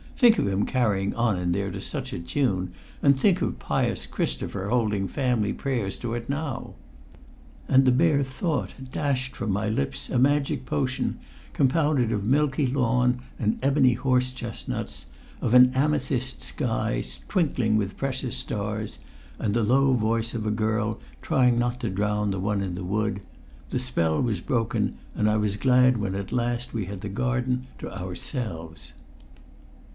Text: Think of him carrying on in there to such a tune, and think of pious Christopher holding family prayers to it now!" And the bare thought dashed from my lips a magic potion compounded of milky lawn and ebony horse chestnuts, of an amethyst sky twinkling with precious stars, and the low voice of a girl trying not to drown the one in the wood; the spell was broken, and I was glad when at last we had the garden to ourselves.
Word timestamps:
Think 0.17 0.37
of 0.39 0.47
him 0.47 0.65
carrying 0.65 1.15
on 1.15 1.37
in 1.37 1.51
there 1.51 1.71
to 1.71 1.81
such 1.81 2.11
a 2.13 2.19
tune, 2.19 2.73
and 3.01 3.19
think 3.19 3.41
of 3.41 3.57
pious 3.59 4.05
Christopher 4.05 4.69
holding 4.69 5.07
family 5.07 5.51
prayers 5.53 5.97
to 5.99 6.13
it 6.13 6.29
now!" 6.29 6.73
And 7.67 7.85
the 7.85 7.91
bare 7.91 8.21
thought 8.23 8.73
dashed 8.91 9.35
from 9.35 9.51
my 9.51 9.67
lips 9.69 10.09
a 10.09 10.19
magic 10.19 10.65
potion 10.65 11.19
compounded 11.53 12.11
of 12.11 12.23
milky 12.23 12.67
lawn 12.67 13.19
and 13.39 13.57
ebony 13.63 13.93
horse 13.93 14.31
chestnuts, 14.31 15.07
of 15.39 15.53
an 15.55 15.71
amethyst 15.75 16.43
sky 16.43 17.03
twinkling 17.27 17.75
with 17.75 17.97
precious 17.97 18.35
stars, 18.35 18.99
and 19.39 19.55
the 19.55 19.63
low 19.63 19.93
voice 19.93 20.33
of 20.35 20.45
a 20.47 20.51
girl 20.51 20.99
trying 21.23 21.57
not 21.59 21.79
to 21.79 21.89
drown 21.89 22.29
the 22.29 22.39
one 22.39 22.61
in 22.61 22.75
the 22.75 22.83
wood; 22.83 23.21
the 23.71 23.79
spell 23.79 24.21
was 24.21 24.41
broken, 24.41 24.95
and 25.15 25.27
I 25.29 25.37
was 25.37 25.57
glad 25.57 25.97
when 25.97 26.13
at 26.13 26.31
last 26.31 26.73
we 26.75 26.85
had 26.85 27.01
the 27.01 27.09
garden 27.09 27.65
to 27.79 27.91
ourselves. 27.95 28.93